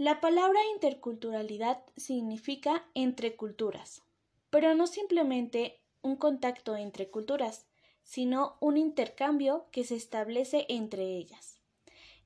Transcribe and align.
La 0.00 0.22
palabra 0.22 0.58
interculturalidad 0.72 1.82
significa 1.94 2.86
entre 2.94 3.36
culturas, 3.36 4.02
pero 4.48 4.74
no 4.74 4.86
simplemente 4.86 5.78
un 6.00 6.16
contacto 6.16 6.74
entre 6.74 7.10
culturas, 7.10 7.66
sino 8.02 8.56
un 8.60 8.78
intercambio 8.78 9.66
que 9.72 9.84
se 9.84 9.96
establece 9.96 10.64
entre 10.70 11.04
ellas. 11.18 11.60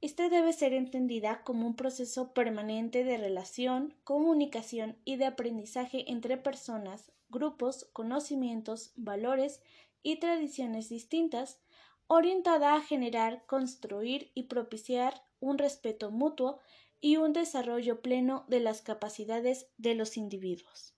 Esta 0.00 0.28
debe 0.28 0.52
ser 0.52 0.72
entendida 0.72 1.44
como 1.44 1.64
un 1.64 1.76
proceso 1.76 2.32
permanente 2.32 3.04
de 3.04 3.18
relación, 3.18 3.94
comunicación 4.02 4.96
y 5.04 5.14
de 5.14 5.26
aprendizaje 5.26 6.10
entre 6.10 6.38
personas, 6.38 7.12
grupos, 7.28 7.88
conocimientos, 7.92 8.90
valores 8.96 9.62
y 10.02 10.16
tradiciones 10.16 10.88
distintas, 10.88 11.60
orientada 12.08 12.74
a 12.74 12.80
generar, 12.80 13.46
construir 13.46 14.32
y 14.34 14.48
propiciar 14.48 15.22
un 15.38 15.56
respeto 15.56 16.10
mutuo 16.10 16.58
y 17.00 17.16
un 17.16 17.32
desarrollo 17.32 18.00
pleno 18.00 18.44
de 18.48 18.60
las 18.60 18.82
capacidades 18.82 19.66
de 19.78 19.94
los 19.94 20.16
individuos. 20.16 20.94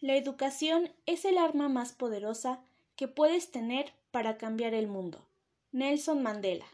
La 0.00 0.16
educación 0.16 0.90
es 1.06 1.24
el 1.24 1.38
arma 1.38 1.68
más 1.68 1.92
poderosa 1.92 2.62
que 2.96 3.08
puedes 3.08 3.50
tener 3.50 3.92
para 4.10 4.36
cambiar 4.36 4.74
el 4.74 4.88
mundo. 4.88 5.26
Nelson 5.72 6.22
Mandela 6.22 6.66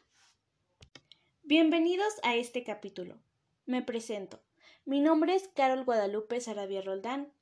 Bienvenidos 1.42 2.12
a 2.22 2.36
este 2.36 2.62
capítulo. 2.62 3.16
Me 3.64 3.80
presento. 3.80 4.40
Mi 4.84 5.00
nombre 5.00 5.34
es 5.34 5.48
Carol 5.48 5.84
Guadalupe 5.84 6.40
Sarabia 6.40 6.82
Roldán 6.82 7.32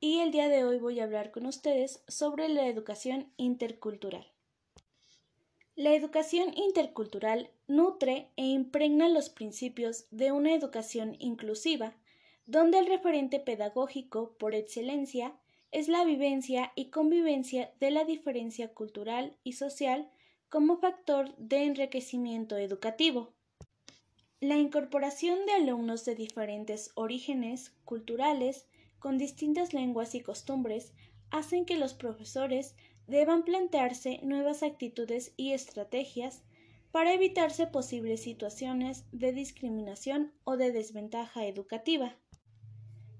y 0.00 0.20
el 0.20 0.32
día 0.32 0.48
de 0.48 0.64
hoy 0.64 0.78
voy 0.78 1.00
a 1.00 1.04
hablar 1.04 1.30
con 1.30 1.46
ustedes 1.46 2.02
sobre 2.08 2.48
la 2.48 2.66
educación 2.66 3.32
intercultural. 3.36 4.33
La 5.76 5.92
educación 5.92 6.56
intercultural 6.56 7.50
nutre 7.66 8.28
e 8.36 8.44
impregna 8.44 9.08
los 9.08 9.28
principios 9.28 10.06
de 10.12 10.30
una 10.30 10.54
educación 10.54 11.16
inclusiva, 11.18 11.96
donde 12.46 12.78
el 12.78 12.86
referente 12.86 13.40
pedagógico 13.40 14.36
por 14.38 14.54
excelencia 14.54 15.34
es 15.72 15.88
la 15.88 16.04
vivencia 16.04 16.70
y 16.76 16.90
convivencia 16.90 17.72
de 17.80 17.90
la 17.90 18.04
diferencia 18.04 18.72
cultural 18.72 19.36
y 19.42 19.54
social 19.54 20.08
como 20.48 20.76
factor 20.76 21.34
de 21.38 21.64
enriquecimiento 21.64 22.56
educativo. 22.56 23.32
La 24.38 24.56
incorporación 24.56 25.44
de 25.44 25.54
alumnos 25.54 26.04
de 26.04 26.14
diferentes 26.14 26.92
orígenes 26.94 27.72
culturales 27.84 28.68
con 29.00 29.18
distintas 29.18 29.74
lenguas 29.74 30.14
y 30.14 30.20
costumbres 30.20 30.92
hacen 31.32 31.64
que 31.64 31.76
los 31.76 31.94
profesores 31.94 32.76
deban 33.06 33.44
plantearse 33.44 34.20
nuevas 34.22 34.62
actitudes 34.62 35.32
y 35.36 35.52
estrategias 35.52 36.42
para 36.90 37.12
evitarse 37.12 37.66
posibles 37.66 38.22
situaciones 38.22 39.04
de 39.10 39.32
discriminación 39.32 40.32
o 40.44 40.56
de 40.56 40.72
desventaja 40.72 41.44
educativa. 41.44 42.16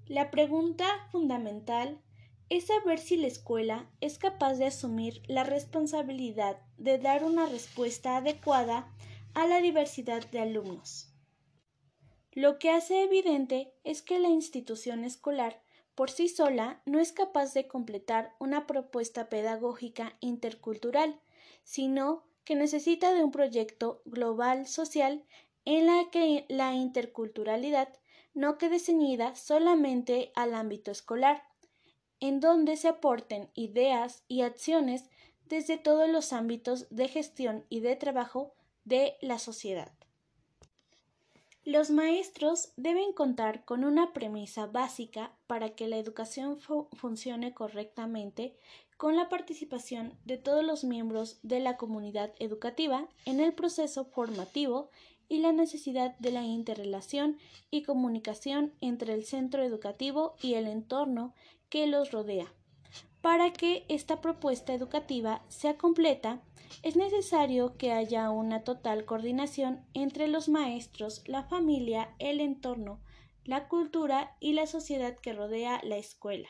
La 0.07 0.31
pregunta 0.31 0.85
fundamental 1.11 2.01
es 2.49 2.67
saber 2.67 2.99
si 2.99 3.17
la 3.17 3.27
escuela 3.27 3.89
es 4.01 4.17
capaz 4.17 4.55
de 4.55 4.67
asumir 4.67 5.23
la 5.27 5.43
responsabilidad 5.43 6.61
de 6.77 6.99
dar 6.99 7.23
una 7.23 7.47
respuesta 7.47 8.17
adecuada 8.17 8.87
a 9.33 9.47
la 9.47 9.59
diversidad 9.61 10.29
de 10.29 10.39
alumnos. 10.39 11.11
Lo 12.31 12.59
que 12.59 12.69
hace 12.69 13.03
evidente 13.03 13.73
es 13.83 14.01
que 14.01 14.19
la 14.19 14.29
institución 14.29 15.03
escolar 15.03 15.64
por 15.95 16.11
sí 16.11 16.27
sola 16.27 16.81
no 16.85 16.99
es 16.99 17.11
capaz 17.13 17.53
de 17.53 17.67
completar 17.67 18.35
una 18.39 18.67
propuesta 18.67 19.29
pedagógica 19.29 20.17
intercultural, 20.19 21.19
sino 21.63 22.23
que 22.43 22.55
necesita 22.55 23.13
de 23.13 23.23
un 23.23 23.31
proyecto 23.31 24.01
global 24.05 24.67
social 24.67 25.23
en 25.63 25.87
la 25.87 26.09
que 26.11 26.45
la 26.47 26.73
interculturalidad 26.73 27.89
no 28.33 28.57
quede 28.57 28.79
ceñida 28.79 29.35
solamente 29.35 30.31
al 30.35 30.53
ámbito 30.53 30.91
escolar, 30.91 31.43
en 32.19 32.39
donde 32.39 32.77
se 32.77 32.89
aporten 32.89 33.49
ideas 33.55 34.23
y 34.27 34.41
acciones 34.41 35.09
desde 35.47 35.77
todos 35.77 36.09
los 36.09 36.33
ámbitos 36.33 36.87
de 36.89 37.07
gestión 37.07 37.65
y 37.69 37.79
de 37.79 37.95
trabajo 37.95 38.53
de 38.83 39.17
la 39.21 39.39
sociedad. 39.39 39.91
Los 41.65 41.89
maestros 41.89 42.71
deben 42.77 43.11
contar 43.11 43.65
con 43.65 43.83
una 43.83 44.13
premisa 44.13 44.67
básica 44.67 45.31
para 45.47 45.71
que 45.71 45.87
la 45.87 45.97
educación 45.97 46.59
funcione 46.59 47.55
correctamente 47.55 48.55
con 48.97 49.15
la 49.15 49.29
participación 49.29 50.13
de 50.25 50.37
todos 50.37 50.63
los 50.63 50.83
miembros 50.83 51.39
de 51.41 51.59
la 51.59 51.75
comunidad 51.75 52.33
educativa 52.37 53.07
en 53.25 53.39
el 53.39 53.53
proceso 53.53 54.05
formativo 54.05 54.91
y 55.27 55.39
la 55.39 55.53
necesidad 55.53 56.15
de 56.19 56.31
la 56.31 56.43
interrelación 56.43 57.39
y 57.71 57.81
comunicación 57.81 58.71
entre 58.79 59.15
el 59.15 59.25
centro 59.25 59.63
educativo 59.63 60.35
y 60.43 60.53
el 60.53 60.67
entorno 60.67 61.33
que 61.69 61.87
los 61.87 62.11
rodea. 62.11 62.53
Para 63.21 63.51
que 63.51 63.85
esta 63.89 64.21
propuesta 64.21 64.71
educativa 64.71 65.41
sea 65.47 65.77
completa, 65.79 66.43
es 66.83 66.95
necesario 66.95 67.77
que 67.77 67.91
haya 67.91 68.29
una 68.29 68.63
total 68.63 69.05
coordinación 69.05 69.85
entre 69.93 70.27
los 70.27 70.49
maestros, 70.49 71.23
la 71.27 71.43
familia, 71.43 72.15
el 72.19 72.39
entorno, 72.39 73.01
la 73.43 73.67
cultura 73.67 74.35
y 74.39 74.53
la 74.53 74.67
sociedad 74.67 75.15
que 75.17 75.33
rodea 75.33 75.79
la 75.83 75.97
escuela. 75.97 76.49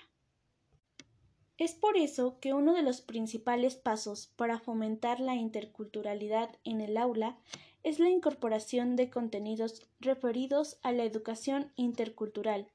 Es 1.58 1.74
por 1.74 1.96
eso 1.96 2.40
que 2.40 2.54
uno 2.54 2.74
de 2.74 2.82
los 2.82 3.02
principales 3.02 3.76
pasos 3.76 4.28
para 4.36 4.60
fomentar 4.60 5.22
la 5.22 5.36
interculturalidad 5.36 6.50
en 6.66 6.82
el 6.82 6.98
aula 6.98 7.38
es 7.84 8.00
la 8.00 8.10
incorporación 8.10 8.96
de 8.96 9.10
contenidos 9.10 9.88
referidos 10.00 10.80
a 10.84 10.92
la 10.92 11.04
educación 11.04 11.72
intercultural, 11.76 12.68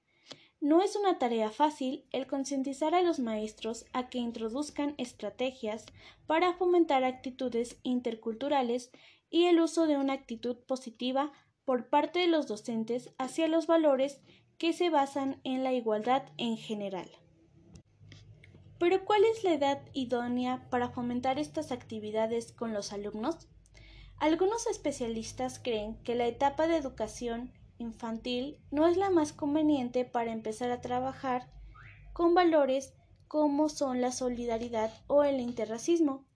no 0.61 0.83
es 0.83 0.95
una 0.95 1.19
tarea 1.19 1.51
fácil 1.51 2.05
el 2.13 2.27
concientizar 2.27 2.95
a 2.95 3.03
los 3.03 3.19
maestros 3.19 3.87
a 3.93 4.09
que 4.09 4.19
introduzcan 4.19 4.95
estrategias 4.99 5.87
para 6.27 6.53
fomentar 6.53 7.03
actitudes 7.03 7.79
interculturales 7.83 8.91
y 9.31 9.47
el 9.47 9.61
uso 9.61 9.87
de 9.87 9.97
una 9.97 10.13
actitud 10.13 10.57
positiva 10.57 11.33
por 11.65 11.89
parte 11.89 12.19
de 12.19 12.27
los 12.27 12.47
docentes 12.47 13.11
hacia 13.17 13.49
los 13.49 13.67
valores 13.67 14.21
que 14.59 14.73
se 14.75 14.91
basan 14.91 15.41
en 15.45 15.65
la 15.65 15.73
igualdad 15.73 16.25
en 16.37 16.59
general. 16.59 17.09
Pero 18.79 19.05
¿cuál 19.05 19.25
es 19.25 19.45
la 19.45 19.55
edad 19.55 19.81
idónea 19.93 20.69
para 20.69 20.91
fomentar 20.91 21.39
estas 21.39 21.73
actividades 21.73 22.53
con 22.53 22.75
los 22.75 22.93
alumnos? 22.93 23.49
Algunos 24.19 24.67
especialistas 24.67 25.59
creen 25.59 25.97
que 26.03 26.15
la 26.15 26.27
etapa 26.27 26.67
de 26.67 26.77
educación 26.77 27.53
infantil 27.81 28.59
no 28.71 28.87
es 28.87 28.97
la 28.97 29.11
más 29.11 29.33
conveniente 29.33 30.05
para 30.05 30.33
empezar 30.33 30.71
a 30.71 30.81
trabajar 30.81 31.51
con 32.13 32.35
valores 32.35 32.95
como 33.27 33.69
son 33.69 34.01
la 34.01 34.13
solidaridad 34.13 34.93
o 35.07 35.25
el 35.25 35.41
interracismo, 35.41 36.27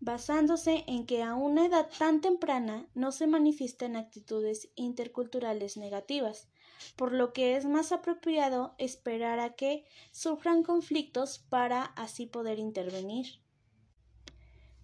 basándose 0.00 0.84
en 0.86 1.06
que 1.06 1.22
a 1.22 1.34
una 1.34 1.66
edad 1.66 1.88
tan 1.98 2.20
temprana 2.20 2.86
no 2.94 3.10
se 3.10 3.26
manifiesten 3.26 3.96
actitudes 3.96 4.70
interculturales 4.74 5.76
negativas, 5.76 6.48
por 6.96 7.12
lo 7.12 7.32
que 7.32 7.56
es 7.56 7.64
más 7.64 7.92
apropiado 7.92 8.74
esperar 8.78 9.40
a 9.40 9.54
que 9.54 9.84
sufran 10.12 10.62
conflictos 10.62 11.38
para 11.38 11.84
así 11.96 12.26
poder 12.26 12.58
intervenir. 12.58 13.40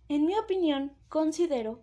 En 0.09 0.27
mi 0.27 0.37
opinión, 0.37 0.97
considero 1.09 1.83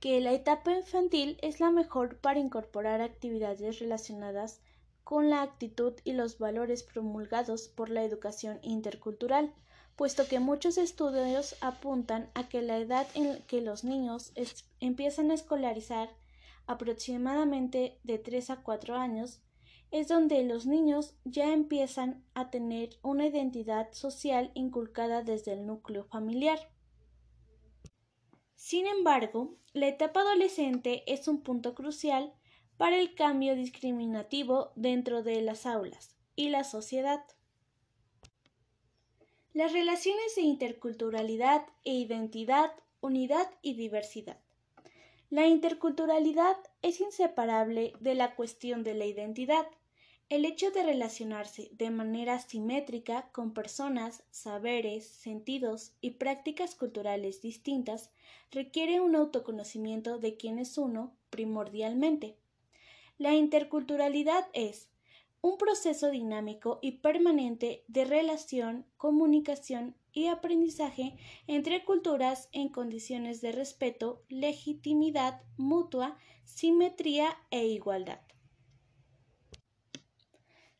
que 0.00 0.20
la 0.20 0.32
etapa 0.32 0.72
infantil 0.72 1.36
es 1.42 1.60
la 1.60 1.70
mejor 1.70 2.16
para 2.18 2.40
incorporar 2.40 3.02
actividades 3.02 3.78
relacionadas 3.78 4.60
con 5.04 5.28
la 5.28 5.42
actitud 5.42 5.92
y 6.04 6.12
los 6.12 6.38
valores 6.38 6.82
promulgados 6.82 7.68
por 7.68 7.90
la 7.90 8.02
educación 8.02 8.58
intercultural, 8.62 9.52
puesto 9.96 10.26
que 10.26 10.40
muchos 10.40 10.78
estudios 10.78 11.56
apuntan 11.60 12.30
a 12.34 12.48
que 12.48 12.62
la 12.62 12.78
edad 12.78 13.06
en 13.14 13.42
que 13.42 13.60
los 13.60 13.84
niños 13.84 14.32
empiezan 14.80 15.30
a 15.30 15.34
escolarizar 15.34 16.08
aproximadamente 16.66 17.98
de 18.02 18.18
3 18.18 18.50
a 18.50 18.62
4 18.62 18.94
años 18.96 19.40
es 19.90 20.08
donde 20.08 20.44
los 20.44 20.66
niños 20.66 21.14
ya 21.24 21.52
empiezan 21.52 22.24
a 22.34 22.50
tener 22.50 22.90
una 23.02 23.26
identidad 23.26 23.92
social 23.92 24.52
inculcada 24.54 25.22
desde 25.22 25.52
el 25.52 25.66
núcleo 25.66 26.04
familiar. 26.04 26.58
Sin 28.60 28.86
embargo, 28.86 29.56
la 29.72 29.88
etapa 29.88 30.20
adolescente 30.20 31.02
es 31.06 31.28
un 31.28 31.40
punto 31.40 31.74
crucial 31.74 32.34
para 32.76 32.98
el 32.98 33.14
cambio 33.14 33.56
discriminativo 33.56 34.70
dentro 34.76 35.22
de 35.22 35.40
las 35.40 35.64
aulas 35.64 36.14
y 36.36 36.50
la 36.50 36.62
sociedad. 36.62 37.24
Las 39.54 39.72
relaciones 39.72 40.36
de 40.36 40.42
interculturalidad 40.42 41.66
e 41.84 41.94
identidad, 41.94 42.70
unidad 43.00 43.50
y 43.62 43.76
diversidad. 43.76 44.38
La 45.30 45.46
interculturalidad 45.46 46.58
es 46.82 47.00
inseparable 47.00 47.94
de 48.00 48.14
la 48.14 48.36
cuestión 48.36 48.84
de 48.84 48.92
la 48.92 49.06
identidad, 49.06 49.66
el 50.30 50.44
hecho 50.44 50.70
de 50.70 50.84
relacionarse 50.84 51.70
de 51.72 51.90
manera 51.90 52.38
simétrica 52.38 53.28
con 53.32 53.52
personas, 53.52 54.22
saberes, 54.30 55.04
sentidos 55.08 55.92
y 56.00 56.12
prácticas 56.12 56.76
culturales 56.76 57.42
distintas 57.42 58.12
requiere 58.52 59.00
un 59.00 59.16
autoconocimiento 59.16 60.18
de 60.18 60.36
quién 60.36 60.60
es 60.60 60.78
uno 60.78 61.16
primordialmente. 61.30 62.36
La 63.18 63.34
interculturalidad 63.34 64.46
es 64.52 64.88
un 65.42 65.58
proceso 65.58 66.12
dinámico 66.12 66.78
y 66.80 66.92
permanente 66.92 67.82
de 67.88 68.04
relación, 68.04 68.86
comunicación 68.98 69.96
y 70.12 70.28
aprendizaje 70.28 71.16
entre 71.48 71.84
culturas 71.84 72.48
en 72.52 72.68
condiciones 72.68 73.40
de 73.40 73.50
respeto, 73.50 74.22
legitimidad 74.28 75.42
mutua, 75.56 76.16
simetría 76.44 77.36
e 77.50 77.66
igualdad. 77.66 78.20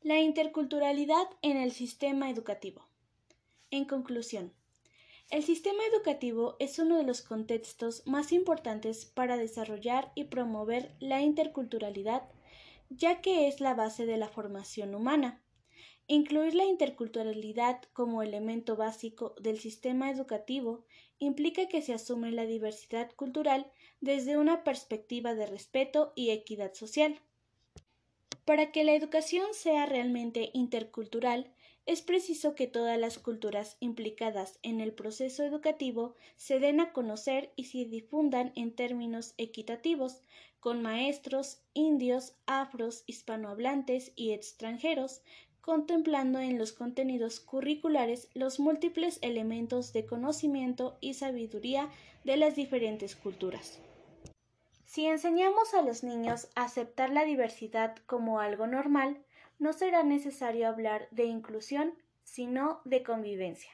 La 0.02 0.18
interculturalidad 0.18 1.28
en 1.42 1.58
el 1.58 1.72
sistema 1.72 2.30
educativo. 2.30 2.88
En 3.70 3.84
conclusión, 3.84 4.54
el 5.30 5.42
sistema 5.42 5.82
educativo 5.92 6.56
es 6.58 6.78
uno 6.78 6.96
de 6.96 7.02
los 7.02 7.20
contextos 7.20 8.06
más 8.06 8.32
importantes 8.32 9.04
para 9.04 9.36
desarrollar 9.36 10.10
y 10.14 10.24
promover 10.24 10.96
la 11.00 11.20
interculturalidad, 11.20 12.22
ya 12.88 13.20
que 13.20 13.46
es 13.46 13.60
la 13.60 13.74
base 13.74 14.06
de 14.06 14.16
la 14.16 14.28
formación 14.28 14.94
humana. 14.94 15.42
Incluir 16.06 16.54
la 16.54 16.64
interculturalidad 16.64 17.82
como 17.92 18.22
elemento 18.22 18.76
básico 18.76 19.34
del 19.38 19.58
sistema 19.58 20.10
educativo 20.10 20.86
implica 21.18 21.68
que 21.68 21.82
se 21.82 21.92
asume 21.92 22.32
la 22.32 22.46
diversidad 22.46 23.12
cultural 23.16 23.70
desde 24.00 24.38
una 24.38 24.64
perspectiva 24.64 25.34
de 25.34 25.44
respeto 25.44 26.14
y 26.16 26.30
equidad 26.30 26.72
social. 26.72 27.20
Para 28.44 28.72
que 28.72 28.84
la 28.84 28.94
educación 28.94 29.46
sea 29.52 29.86
realmente 29.86 30.50
intercultural, 30.54 31.52
es 31.86 32.02
preciso 32.02 32.54
que 32.54 32.66
todas 32.66 32.98
las 32.98 33.18
culturas 33.18 33.76
implicadas 33.80 34.58
en 34.62 34.80
el 34.80 34.92
proceso 34.92 35.42
educativo 35.42 36.14
se 36.36 36.58
den 36.58 36.80
a 36.80 36.92
conocer 36.92 37.52
y 37.56 37.64
se 37.64 37.84
difundan 37.84 38.52
en 38.54 38.74
términos 38.74 39.34
equitativos, 39.38 40.20
con 40.60 40.82
maestros, 40.82 41.62
indios, 41.72 42.34
afros, 42.46 43.02
hispanohablantes 43.06 44.12
y 44.14 44.32
extranjeros, 44.32 45.22
contemplando 45.60 46.38
en 46.38 46.58
los 46.58 46.72
contenidos 46.72 47.40
curriculares 47.40 48.28
los 48.34 48.60
múltiples 48.60 49.18
elementos 49.22 49.92
de 49.92 50.06
conocimiento 50.06 50.96
y 51.00 51.14
sabiduría 51.14 51.90
de 52.24 52.36
las 52.36 52.56
diferentes 52.56 53.16
culturas. 53.16 53.80
Si 54.90 55.06
enseñamos 55.06 55.72
a 55.74 55.82
los 55.82 56.02
niños 56.02 56.48
a 56.56 56.64
aceptar 56.64 57.10
la 57.10 57.24
diversidad 57.24 57.94
como 58.06 58.40
algo 58.40 58.66
normal, 58.66 59.24
no 59.60 59.72
será 59.72 60.02
necesario 60.02 60.66
hablar 60.66 61.06
de 61.12 61.26
inclusión, 61.26 61.94
sino 62.24 62.80
de 62.84 63.04
convivencia. 63.04 63.70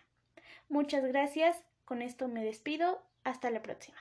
Muchas 0.68 1.02
gracias, 1.06 1.56
con 1.86 2.02
esto 2.02 2.28
me 2.28 2.44
despido, 2.44 3.02
hasta 3.24 3.48
la 3.48 3.62
próxima. 3.62 3.96